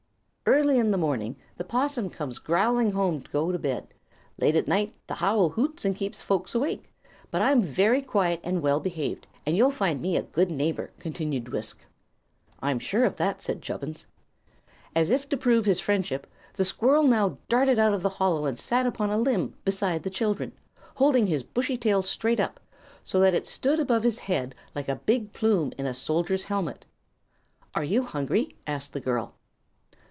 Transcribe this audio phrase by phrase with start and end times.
[0.47, 3.87] "Early in the morning the 'possum comes growling home to go to bed;
[4.37, 6.91] late at night the owl hoots and keeps folks awake;
[7.29, 11.47] but I'm very quiet and well behaved, and you'll find me a good neighbor," continued
[11.47, 11.85] Wisk.
[12.59, 14.07] "I'm sure of that," said Chubbins.
[14.93, 18.59] As if to prove his friendship the squirrel now darted out of the hollow and
[18.59, 20.51] sat upon a limb beside the children,
[20.95, 22.59] holding his bushy tail straight up
[23.05, 26.85] so that it stood above his head like a big plume in a soldier's helmet.
[27.73, 29.35] "Are you hungry?" asked the girl.